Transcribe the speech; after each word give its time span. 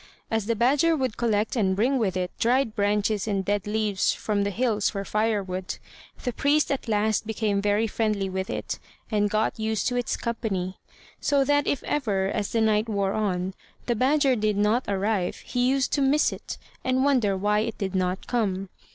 As 0.31 0.47
the 0.47 0.55
badger 0.55 0.95
would 0.97 1.15
collect 1.15 1.55
and 1.55 1.75
bring 1.75 1.99
with 1.99 2.17
it 2.17 2.31
dried 2.39 2.75
branches 2.75 3.27
and 3.27 3.45
dead 3.45 3.67
leaves 3.67 4.13
from 4.15 4.43
the 4.43 4.49
hills 4.49 4.89
for 4.89 5.05
firewood, 5.05 5.77
the 6.23 6.33
priest 6.33 6.71
at 6.71 6.87
last 6.87 7.27
became 7.27 7.61
very 7.61 7.85
friendly 7.85 8.27
with 8.27 8.49
it, 8.49 8.79
and 9.11 9.29
got 9.29 9.59
used 9.59 9.87
to 9.89 9.95
its 9.95 10.17
company; 10.17 10.79
so 11.19 11.43
that 11.43 11.67
if 11.67 11.83
ever, 11.83 12.29
as 12.29 12.51
the 12.51 12.61
night 12.61 12.89
wore 12.89 13.13
on, 13.13 13.53
the 13.85 13.93
badger 13.93 14.35
did 14.35 14.57
not 14.57 14.85
arrive, 14.87 15.35
he 15.45 15.69
used 15.69 15.91
to 15.93 16.01
miss 16.01 16.33
it, 16.33 16.57
and 16.83 17.05
wonder 17.05 17.37
why 17.37 17.59
it 17.59 17.77
did 17.77 17.93
not 17.93 18.25
come. 18.25 18.69